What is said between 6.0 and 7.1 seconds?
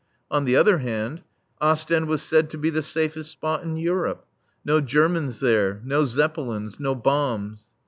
Zeppelins. No